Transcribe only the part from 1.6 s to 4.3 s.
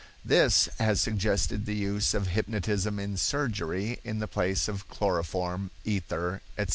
the use of hypnotism in surgery in the